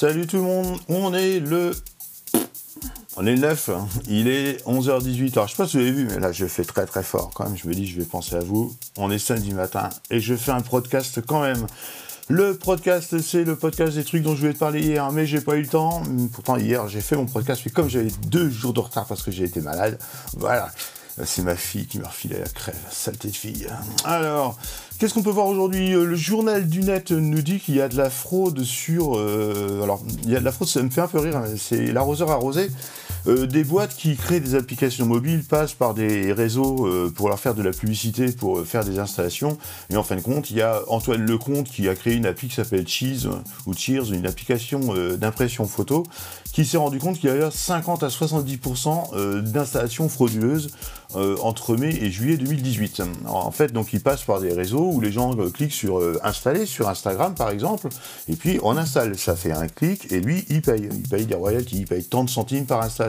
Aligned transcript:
Salut 0.00 0.28
tout 0.28 0.36
le 0.36 0.44
monde, 0.44 0.78
on 0.88 1.12
est 1.12 1.40
le... 1.40 1.72
On 3.16 3.26
est 3.26 3.34
le 3.34 3.40
9, 3.40 3.68
hein. 3.70 3.88
il 4.08 4.28
est 4.28 4.64
11h18. 4.64 5.32
Alors 5.32 5.48
je 5.48 5.54
sais 5.54 5.56
pas 5.56 5.66
si 5.66 5.76
vous 5.76 5.82
avez 5.82 5.90
vu, 5.90 6.06
mais 6.06 6.20
là 6.20 6.30
je 6.30 6.46
fais 6.46 6.62
très 6.62 6.86
très 6.86 7.02
fort 7.02 7.32
quand 7.34 7.46
même. 7.46 7.56
Je 7.56 7.66
me 7.66 7.74
dis, 7.74 7.84
je 7.84 7.98
vais 7.98 8.04
penser 8.04 8.36
à 8.36 8.38
vous. 8.38 8.72
On 8.96 9.10
est 9.10 9.18
samedi 9.18 9.52
matin 9.52 9.88
et 10.12 10.20
je 10.20 10.36
fais 10.36 10.52
un 10.52 10.60
podcast 10.60 11.20
quand 11.26 11.42
même. 11.42 11.66
Le 12.28 12.56
podcast, 12.56 13.20
c'est 13.20 13.42
le 13.42 13.56
podcast 13.56 13.96
des 13.96 14.04
trucs 14.04 14.22
dont 14.22 14.36
je 14.36 14.42
voulais 14.42 14.52
te 14.52 14.60
parler 14.60 14.82
hier, 14.82 15.10
mais 15.10 15.26
j'ai 15.26 15.40
pas 15.40 15.56
eu 15.56 15.62
le 15.62 15.66
temps. 15.66 16.04
Pourtant, 16.32 16.56
hier, 16.58 16.86
j'ai 16.86 17.00
fait 17.00 17.16
mon 17.16 17.26
podcast, 17.26 17.62
mais 17.66 17.72
comme 17.72 17.88
j'avais 17.88 18.12
deux 18.28 18.48
jours 18.50 18.74
de 18.74 18.78
retard 18.78 19.04
parce 19.04 19.24
que 19.24 19.32
j'ai 19.32 19.46
été 19.46 19.60
malade, 19.60 19.98
voilà. 20.36 20.70
C'est 21.24 21.42
ma 21.42 21.56
fille 21.56 21.86
qui 21.86 21.98
m'a 21.98 22.08
refilé 22.08 22.38
la 22.38 22.48
crève, 22.48 22.76
saleté 22.90 23.28
de 23.28 23.36
fille. 23.36 23.66
Alors, 24.04 24.58
qu'est-ce 24.98 25.14
qu'on 25.14 25.22
peut 25.22 25.30
voir 25.30 25.46
aujourd'hui 25.46 25.90
Le 25.90 26.14
journal 26.14 26.68
du 26.68 26.80
net 26.80 27.10
nous 27.10 27.42
dit 27.42 27.58
qu'il 27.60 27.76
y 27.76 27.80
a 27.80 27.88
de 27.88 27.96
la 27.96 28.10
fraude 28.10 28.62
sur... 28.62 29.18
Euh, 29.18 29.80
alors, 29.82 30.02
il 30.24 30.30
y 30.30 30.36
a 30.36 30.40
de 30.40 30.44
la 30.44 30.52
fraude, 30.52 30.68
ça 30.68 30.82
me 30.82 30.90
fait 30.90 31.00
un 31.00 31.08
peu 31.08 31.18
rire, 31.18 31.36
hein, 31.36 31.46
c'est 31.58 31.92
l'arroseur 31.92 32.30
arrosé. 32.30 32.70
Euh, 33.26 33.46
des 33.46 33.64
boîtes 33.64 33.94
qui 33.94 34.16
créent 34.16 34.40
des 34.40 34.54
applications 34.54 35.06
mobiles 35.06 35.42
passent 35.42 35.74
par 35.74 35.94
des 35.94 36.32
réseaux 36.32 36.86
euh, 36.86 37.12
pour 37.14 37.28
leur 37.28 37.38
faire 37.38 37.54
de 37.54 37.62
la 37.62 37.72
publicité, 37.72 38.32
pour 38.32 38.64
faire 38.64 38.84
des 38.84 38.98
installations. 38.98 39.58
Et 39.90 39.96
en 39.96 40.02
fin 40.02 40.16
de 40.16 40.20
compte, 40.20 40.50
il 40.50 40.56
y 40.56 40.62
a 40.62 40.80
Antoine 40.88 41.24
Lecomte 41.24 41.68
qui 41.68 41.88
a 41.88 41.94
créé 41.94 42.14
une 42.14 42.26
appli 42.26 42.48
qui 42.48 42.54
s'appelle 42.54 42.86
Cheese 42.86 43.28
ou 43.66 43.74
Cheers, 43.74 44.12
une 44.12 44.26
application 44.26 44.94
d'impression 45.16 45.66
photo, 45.66 46.04
qui 46.52 46.64
s'est 46.64 46.76
rendu 46.76 46.98
compte 46.98 47.18
qu'il 47.18 47.28
y 47.28 47.32
avait 47.32 47.50
50 47.50 48.02
à 48.02 48.08
70% 48.08 49.42
d'installations 49.42 50.08
frauduleuses 50.08 50.70
entre 51.14 51.76
mai 51.76 51.96
et 52.02 52.10
juillet 52.10 52.36
2018. 52.36 53.02
en 53.26 53.50
fait, 53.50 53.72
donc, 53.72 53.92
il 53.92 54.00
passe 54.00 54.22
par 54.22 54.40
des 54.40 54.52
réseaux 54.52 54.90
où 54.92 55.00
les 55.00 55.12
gens 55.12 55.34
cliquent 55.50 55.72
sur 55.72 56.00
installer 56.22 56.66
sur 56.66 56.88
Instagram 56.88 57.34
par 57.34 57.50
exemple, 57.50 57.88
et 58.28 58.36
puis 58.36 58.58
on 58.62 58.76
installe. 58.76 59.18
Ça 59.18 59.36
fait 59.36 59.52
un 59.52 59.68
clic 59.68 60.10
et 60.12 60.20
lui, 60.20 60.44
il 60.48 60.62
paye. 60.62 60.88
Il 60.90 61.08
paye 61.08 61.26
des 61.26 61.34
royalties, 61.34 61.80
il 61.80 61.86
paye 61.86 62.04
tant 62.04 62.24
de 62.24 62.30
centimes 62.30 62.66
par 62.66 62.82
installation. 62.82 63.07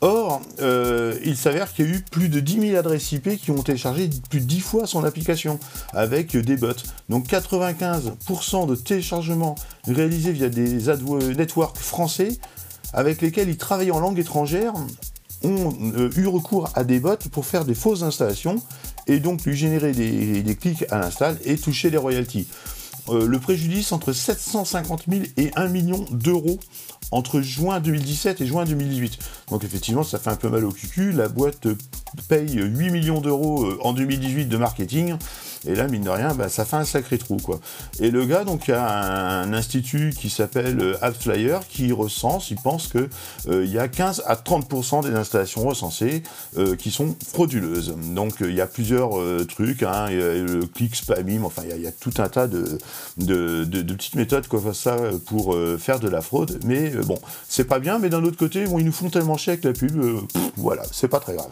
Or, 0.00 0.42
il 0.58 1.36
s'avère 1.36 1.72
qu'il 1.72 1.86
y 1.86 1.88
a 1.88 1.92
eu 1.92 2.00
plus 2.10 2.28
de 2.28 2.40
10 2.40 2.68
000 2.70 2.76
adresses 2.76 3.12
IP 3.12 3.36
qui 3.40 3.52
ont 3.52 3.62
téléchargé 3.62 4.10
plus 4.28 4.40
de 4.40 4.46
10 4.46 4.60
fois 4.60 4.86
son 4.88 5.04
application 5.04 5.60
avec 5.92 6.36
des 6.36 6.56
bots. 6.56 6.72
Donc 7.08 7.28
95% 7.28 8.66
de 8.66 8.74
téléchargements 8.74 9.54
réalisés 9.86 10.32
via 10.32 10.48
des 10.48 10.88
networks 11.36 11.78
français 11.78 12.36
avec 12.92 13.22
lesquels 13.22 13.48
ils 13.48 13.56
travaillent 13.56 13.92
en 13.92 14.00
langue 14.00 14.18
étrangère 14.18 14.74
ont 15.44 15.72
eu 16.16 16.26
recours 16.26 16.70
à 16.74 16.84
des 16.84 17.00
bots 17.00 17.16
pour 17.30 17.46
faire 17.46 17.64
des 17.64 17.74
fausses 17.74 18.02
installations 18.02 18.56
et 19.06 19.18
donc 19.18 19.44
lui 19.44 19.56
générer 19.56 19.92
des, 19.92 20.56
clics 20.56 20.84
à 20.90 20.98
l'install 20.98 21.36
et 21.44 21.56
toucher 21.56 21.90
des 21.90 21.96
royalties. 21.96 22.48
Le 23.10 23.38
préjudice 23.38 23.92
entre 23.92 24.12
750 24.12 25.04
000 25.08 25.24
et 25.36 25.50
1 25.56 25.68
million 25.68 26.04
d'euros 26.10 26.58
entre 27.10 27.40
juin 27.40 27.80
2017 27.80 28.40
et 28.40 28.46
juin 28.46 28.64
2018. 28.64 29.18
Donc 29.50 29.64
effectivement, 29.64 30.02
ça 30.02 30.18
fait 30.18 30.30
un 30.30 30.36
peu 30.36 30.48
mal 30.48 30.64
au 30.64 30.72
cucu. 30.72 31.12
La 31.12 31.28
boîte 31.28 31.66
paye 32.28 32.54
8 32.54 32.90
millions 32.90 33.20
d'euros 33.20 33.72
en 33.80 33.92
2018 33.92 34.46
de 34.46 34.56
marketing. 34.56 35.16
Et 35.66 35.74
là, 35.76 35.86
mine 35.86 36.02
de 36.02 36.10
rien, 36.10 36.34
bah, 36.34 36.48
ça 36.48 36.64
fait 36.64 36.76
un 36.76 36.84
sacré 36.84 37.18
trou, 37.18 37.36
quoi. 37.36 37.60
Et 38.00 38.10
le 38.10 38.24
gars, 38.24 38.44
donc, 38.44 38.68
a 38.68 39.42
un, 39.42 39.52
institut 39.52 40.12
qui 40.18 40.30
s'appelle 40.30 40.96
AppsFlyer 41.02 41.58
qui 41.68 41.92
recense, 41.92 42.50
il 42.50 42.56
pense 42.56 42.88
que 42.88 43.08
il 43.48 43.70
y 43.70 43.78
a 43.78 43.86
15 43.86 44.24
à 44.26 44.34
30% 44.34 45.02
des 45.02 45.14
installations 45.14 45.62
recensées 45.62 46.22
qui 46.78 46.90
sont 46.90 47.14
frauduleuses. 47.32 47.94
Donc, 48.14 48.36
il 48.40 48.54
y 48.54 48.60
a 48.60 48.66
plusieurs 48.66 49.10
trucs, 49.46 49.82
hein, 49.82 50.10
y 50.10 50.20
a 50.20 50.34
le 50.34 50.66
click 50.66 50.96
spamming, 50.96 51.42
enfin, 51.44 51.62
il 51.68 51.80
y, 51.80 51.86
a 51.86 51.92
tout 51.92 52.14
un 52.18 52.28
tas 52.28 52.46
de, 52.46 52.78
de, 53.18 53.92
petites 53.94 54.16
méthodes 54.16 54.48
comme 54.48 54.72
ça 54.72 54.96
pour 55.26 55.56
faire 55.78 56.00
de 56.00 56.08
la 56.08 56.22
fraude. 56.22 56.58
Mais 56.64 56.90
bon, 56.90 57.18
c'est 57.48 57.64
pas 57.64 57.78
bien, 57.78 57.98
mais 57.98 58.08
d'un 58.08 58.24
autre 58.24 58.38
côté, 58.38 58.64
bon, 58.64 58.78
ils 58.78 58.86
nous 58.86 58.92
font 58.92 59.10
tellement 59.10 59.36
chier 59.36 59.52
avec 59.52 59.64
la 59.64 59.72
pub, 59.72 60.02
voilà, 60.56 60.82
c'est 60.90 61.08
pas 61.08 61.20
très 61.20 61.34
grave. 61.34 61.50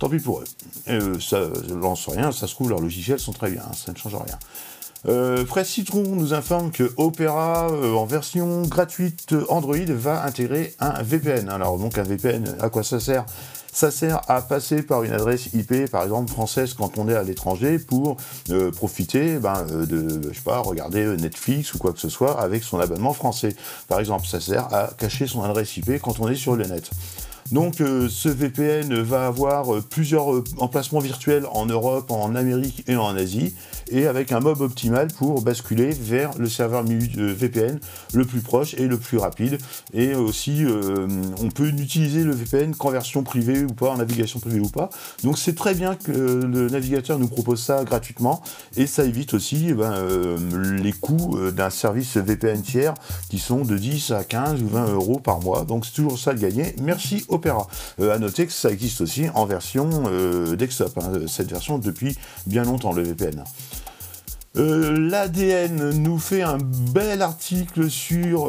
Tant 0.00 0.08
pis 0.08 0.18
pour 0.18 0.40
eux. 0.40 0.44
Et, 0.86 0.98
ça 1.20 1.42
lance 1.68 2.08
rien, 2.08 2.32
ça 2.32 2.46
se 2.46 2.54
trouve, 2.54 2.70
leurs 2.70 2.80
logiciels 2.80 3.20
sont 3.20 3.32
très 3.32 3.50
bien, 3.50 3.62
ça 3.74 3.92
ne 3.92 3.96
change 3.96 4.14
rien. 4.14 4.38
Euh, 5.08 5.44
Presse 5.44 5.68
Citron 5.68 6.02
nous 6.02 6.34
informe 6.34 6.70
que 6.70 6.90
Opera, 6.96 7.68
en 7.70 8.06
version 8.06 8.62
gratuite 8.62 9.34
Android, 9.48 9.76
va 9.88 10.24
intégrer 10.24 10.74
un 10.80 11.02
VPN. 11.02 11.50
Alors 11.50 11.78
donc 11.78 11.98
un 11.98 12.02
VPN, 12.02 12.56
à 12.60 12.70
quoi 12.70 12.82
ça 12.82 12.98
sert? 12.98 13.26
Ça 13.72 13.90
sert 13.90 14.20
à 14.28 14.42
passer 14.42 14.82
par 14.82 15.04
une 15.04 15.12
adresse 15.12 15.50
IP, 15.52 15.88
par 15.90 16.02
exemple 16.02 16.30
française, 16.30 16.74
quand 16.74 16.98
on 16.98 17.08
est 17.08 17.14
à 17.14 17.22
l'étranger, 17.22 17.78
pour 17.78 18.16
profiter 18.74 19.36
ben, 19.36 19.64
de, 19.64 20.28
je 20.28 20.34
sais 20.34 20.42
pas, 20.42 20.58
regarder 20.58 21.06
Netflix 21.18 21.74
ou 21.74 21.78
quoi 21.78 21.92
que 21.92 22.00
ce 22.00 22.08
soit 22.08 22.40
avec 22.40 22.64
son 22.64 22.80
abonnement 22.80 23.12
français. 23.12 23.54
Par 23.86 24.00
exemple, 24.00 24.26
ça 24.26 24.40
sert 24.40 24.74
à 24.74 24.88
cacher 24.98 25.26
son 25.26 25.42
adresse 25.42 25.76
IP 25.76 26.00
quand 26.00 26.18
on 26.20 26.28
est 26.28 26.36
sur 26.36 26.56
le 26.56 26.64
net. 26.64 26.90
Donc 27.52 27.76
ce 27.78 28.28
VPN 28.28 29.00
va 29.00 29.26
avoir 29.26 29.82
plusieurs 29.82 30.42
emplacements 30.58 31.00
virtuels 31.00 31.46
en 31.52 31.66
Europe, 31.66 32.10
en 32.10 32.34
Amérique 32.34 32.84
et 32.86 32.96
en 32.96 33.16
Asie, 33.16 33.54
et 33.90 34.06
avec 34.06 34.30
un 34.30 34.38
mob 34.38 34.60
optimal 34.60 35.08
pour 35.08 35.42
basculer 35.42 35.90
vers 35.90 36.30
le 36.38 36.48
serveur 36.48 36.84
VPN 36.84 37.80
le 38.14 38.24
plus 38.24 38.40
proche 38.40 38.74
et 38.74 38.86
le 38.86 38.96
plus 38.96 39.18
rapide. 39.18 39.58
Et 39.92 40.14
aussi, 40.14 40.64
on 41.42 41.48
peut 41.48 41.68
utiliser 41.68 42.22
le 42.22 42.32
VPN 42.32 42.74
qu'en 42.76 42.90
version 42.90 43.22
privée 43.22 43.64
ou 43.64 43.72
pas, 43.72 43.90
en 43.90 43.96
navigation 43.96 44.38
privée 44.38 44.60
ou 44.60 44.68
pas. 44.68 44.90
Donc 45.24 45.36
c'est 45.36 45.56
très 45.56 45.74
bien 45.74 45.96
que 45.96 46.12
le 46.12 46.68
navigateur 46.68 47.18
nous 47.18 47.28
propose 47.28 47.60
ça 47.60 47.84
gratuitement, 47.84 48.42
et 48.76 48.86
ça 48.86 49.04
évite 49.04 49.34
aussi 49.34 49.74
les 49.74 50.92
coûts 50.92 51.36
d'un 51.50 51.70
service 51.70 52.16
VPN 52.16 52.62
tiers 52.62 52.94
qui 53.28 53.38
sont 53.38 53.64
de 53.64 53.76
10 53.76 54.12
à 54.12 54.22
15 54.22 54.62
ou 54.62 54.68
20 54.68 54.92
euros 54.92 55.18
par 55.18 55.40
mois. 55.40 55.64
Donc 55.64 55.84
c'est 55.84 55.94
toujours 55.94 56.18
ça 56.18 56.32
de 56.32 56.38
gagner. 56.38 56.76
Merci 56.80 57.24
Opera. 57.40 57.66
A 58.00 58.12
à 58.12 58.18
noter 58.18 58.46
que 58.46 58.52
ça 58.52 58.70
existe 58.70 59.00
aussi 59.00 59.28
en 59.34 59.46
version 59.46 60.04
desktop, 60.56 60.98
cette 61.26 61.50
version 61.50 61.78
depuis 61.78 62.16
bien 62.46 62.64
longtemps, 62.64 62.92
le 62.92 63.02
VPN. 63.02 63.44
L'ADN 64.56 65.90
nous 65.90 66.18
fait 66.18 66.42
un 66.42 66.58
bel 66.92 67.22
article 67.22 67.88
sur 67.88 68.48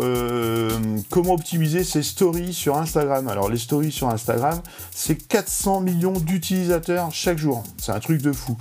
comment 1.12 1.34
optimiser 1.34 1.84
ses 1.84 2.02
stories 2.02 2.54
sur 2.54 2.78
Instagram. 2.78 3.28
Alors 3.28 3.52
les 3.52 3.60
stories 3.60 3.92
sur 3.92 4.10
Instagram, 4.10 4.60
c'est 4.90 5.16
400 5.16 5.82
millions 5.82 6.14
d'utilisateurs 6.14 7.10
chaque 7.12 7.38
jour. 7.38 7.64
C'est 7.78 7.92
un 7.92 8.00
truc 8.00 8.24
de 8.24 8.32
fou. 8.32 8.58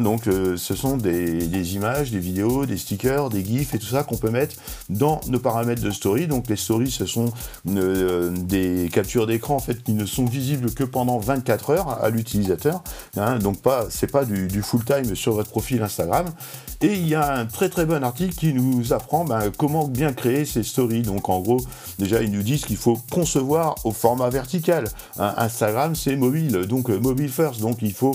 donc 0.00 0.24
ce 0.24 0.74
sont 0.74 0.96
des, 0.96 1.76
images, 1.76 2.10
des 2.10 2.18
vidéos, 2.18 2.66
des 2.66 2.76
stickers, 2.76 3.30
des 3.30 3.44
gifs 3.44 3.72
et 3.72 3.78
tout 3.78 3.86
ça 3.86 4.02
qu'on 4.02 4.16
peut 4.16 4.30
mettre 4.30 4.56
dans 4.88 5.20
nos 5.28 5.38
paramètres 5.38 5.82
de 5.82 5.92
story. 5.92 6.26
Donc 6.26 6.48
les 6.48 6.56
stories, 6.56 6.90
ce 6.90 7.06
sont 7.06 7.32
des 7.64 8.90
captures 8.92 9.28
d'écran 9.28 9.54
en 9.54 9.60
fait 9.60 9.80
qui 9.84 9.92
ne 9.92 10.06
sont 10.06 10.24
visibles 10.24 10.74
que 10.74 10.82
pendant 10.82 11.20
24 11.20 11.70
heures 11.70 12.02
à 12.02 12.10
l'utilisateur. 12.10 12.82
donc 13.40 13.62
pas, 13.62 13.86
c'est 13.90 14.10
pas 14.10 14.24
du, 14.24 14.48
du 14.48 14.60
full 14.60 14.84
time 14.84 15.14
sur 15.14 15.34
votre 15.34 15.50
profil 15.50 15.80
Instagram. 15.82 16.26
Et 16.82 16.94
il 16.94 17.06
y 17.06 17.14
a 17.14 17.34
un 17.34 17.44
très 17.44 17.68
très 17.68 17.84
bon 17.84 18.02
article 18.02 18.34
qui 18.34 18.54
nous 18.54 18.94
apprend 18.94 19.26
ben, 19.26 19.50
comment 19.54 19.86
bien 19.86 20.14
créer 20.14 20.46
ces 20.46 20.62
stories. 20.62 21.02
Donc 21.02 21.28
en 21.28 21.40
gros, 21.40 21.60
déjà 21.98 22.22
ils 22.22 22.30
nous 22.30 22.42
disent 22.42 22.64
qu'il 22.64 22.78
faut 22.78 22.98
concevoir 23.10 23.74
au 23.84 23.92
format 23.92 24.30
vertical. 24.30 24.88
Instagram 25.18 25.94
c'est 25.94 26.16
mobile, 26.16 26.66
donc 26.66 26.88
mobile 26.88 27.28
first, 27.28 27.60
donc 27.60 27.78
il 27.82 27.92
faut 27.92 28.14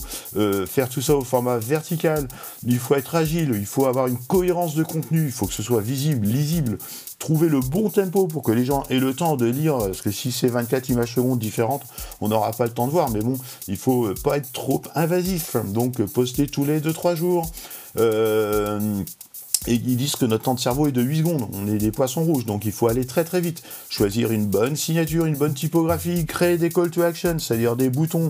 faire 0.66 0.90
tout 0.90 1.02
ça 1.02 1.16
au 1.16 1.22
format 1.22 1.58
vertical. 1.58 2.28
Il 2.66 2.80
faut 2.80 2.96
être 2.96 3.14
agile, 3.14 3.52
il 3.54 3.68
faut 3.68 3.86
avoir 3.86 4.08
une 4.08 4.18
cohérence 4.18 4.74
de 4.74 4.84
contenu, 4.84 5.26
il 5.26 5.32
faut 5.32 5.46
que 5.46 5.54
ce 5.54 5.62
soit 5.62 5.82
visible, 5.82 6.26
lisible, 6.26 6.80
trouver 7.20 7.50
le 7.50 7.60
bon 7.60 7.92
tempo 7.92 8.26
pour 8.26 8.42
que 8.42 8.52
les 8.52 8.66
gens 8.66 8.84
aient 8.90 9.00
le 9.00 9.14
temps 9.14 9.38
de 9.38 9.46
lire, 9.46 9.78
parce 9.78 10.02
que 10.02 10.10
si 10.10 10.32
c'est 10.32 10.48
24 10.48 10.90
images 10.90 11.14
secondes 11.14 11.38
différentes, 11.38 11.84
on 12.20 12.30
n'aura 12.30 12.52
pas 12.52 12.66
le 12.66 12.72
temps 12.72 12.88
de 12.88 12.92
voir, 12.92 13.12
mais 13.12 13.22
bon, 13.22 13.38
il 13.68 13.78
faut 13.78 14.12
pas 14.24 14.38
être 14.38 14.52
trop 14.52 14.82
invasif, 14.96 15.56
donc 15.68 16.04
poster 16.06 16.48
tous 16.48 16.66
les 16.66 16.80
2-3 16.80 17.16
jours. 17.16 17.52
Et 17.98 19.74
ils 19.74 19.98
disent 19.98 20.16
que 20.16 20.26
notre 20.26 20.44
temps 20.44 20.54
de 20.54 20.60
cerveau 20.60 20.86
est 20.88 20.92
de 20.92 21.02
8 21.02 21.18
secondes. 21.18 21.48
On 21.54 21.68
est 21.68 21.78
des 21.78 21.92
poissons 21.92 22.24
rouges, 22.24 22.46
donc 22.46 22.66
il 22.66 22.72
faut 22.72 22.88
aller 22.88 23.06
très 23.06 23.24
très 23.24 23.42
vite. 23.42 23.64
Choisir 23.90 24.32
une 24.32 24.46
bonne 24.46 24.76
signature, 24.76 25.26
une 25.26 25.38
bonne 25.38 25.56
typographie, 25.56 26.26
créer 26.26 26.58
des 26.58 26.70
call 26.70 26.92
to 26.92 27.02
action, 27.02 27.40
c'est-à-dire 27.40 27.76
des 27.76 27.90
boutons 27.90 28.30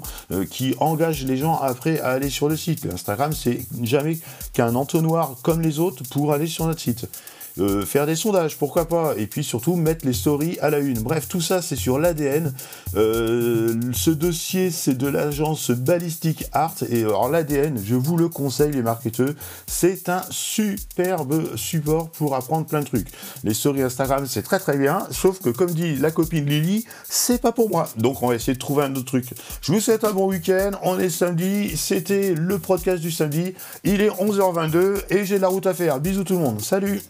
qui 0.49 0.75
engagent 0.79 1.25
les 1.25 1.35
gens 1.35 1.59
après 1.59 1.99
à 1.99 2.11
aller 2.11 2.29
sur 2.29 2.47
le 2.47 2.55
site. 2.55 2.87
Instagram, 2.91 3.33
c'est 3.33 3.65
jamais 3.83 4.17
qu'un 4.53 4.75
entonnoir 4.75 5.35
comme 5.41 5.61
les 5.61 5.79
autres 5.79 6.03
pour 6.09 6.31
aller 6.31 6.47
sur 6.47 6.67
notre 6.67 6.79
site. 6.79 7.05
Faire 7.85 8.05
des 8.05 8.15
sondages, 8.15 8.57
pourquoi 8.57 8.87
pas, 8.87 9.13
et 9.17 9.27
puis 9.27 9.43
surtout 9.43 9.75
mettre 9.75 10.05
les 10.05 10.13
stories 10.13 10.57
à 10.61 10.69
la 10.69 10.79
une. 10.79 10.99
Bref, 10.99 11.27
tout 11.27 11.41
ça 11.41 11.61
c'est 11.61 11.75
sur 11.75 11.99
l'ADN. 11.99 12.53
ce 12.93 14.09
dossier 14.09 14.71
c'est 14.71 14.97
de 14.97 15.07
l'agence 15.07 15.71
Ballistic 15.71 16.45
Art, 16.51 16.75
et 16.89 17.01
alors 17.01 17.29
l'ADN, 17.29 17.79
je 17.83 17.95
vous 17.95 18.17
le 18.17 18.29
conseille 18.29 18.71
les 18.71 18.81
marketeurs, 18.81 19.33
c'est 19.67 20.09
un 20.09 20.21
superbe 20.29 21.55
support 21.55 22.09
pour 22.09 22.35
apprendre 22.35 22.65
plein 22.65 22.81
de 22.81 22.85
trucs. 22.85 23.07
Les 23.43 23.53
stories 23.53 23.83
Instagram 23.83 24.25
c'est 24.27 24.43
très 24.43 24.59
très 24.59 24.77
bien, 24.77 25.07
sauf 25.11 25.39
que 25.39 25.49
comme 25.49 25.71
dit 25.71 25.95
la 25.95 26.11
copine 26.11 26.45
Lily, 26.45 26.85
c'est 27.07 27.41
pas 27.41 27.51
pour 27.51 27.69
moi. 27.69 27.87
Donc 27.97 28.21
on 28.23 28.27
va 28.27 28.35
essayer 28.35 28.53
de 28.53 28.59
trouver 28.59 28.83
un 28.83 28.95
autre 28.95 29.05
truc. 29.05 29.25
Je 29.61 29.71
vous 29.71 29.79
souhaite 29.79 30.03
un 30.03 30.11
bon 30.11 30.27
week-end, 30.27 30.71
on 30.83 30.99
est 30.99 31.09
samedi, 31.09 31.75
c'était 31.77 32.33
le 32.33 32.59
podcast 32.59 33.01
du 33.01 33.11
samedi, 33.11 33.53
il 33.83 34.01
est 34.01 34.09
11h22 34.09 35.03
et 35.09 35.25
j'ai 35.25 35.37
de 35.37 35.41
la 35.41 35.47
route 35.47 35.67
à 35.67 35.73
faire. 35.73 35.99
Bisous 35.99 36.23
tout 36.23 36.33
le 36.33 36.39
monde, 36.39 36.61
salut 36.61 37.01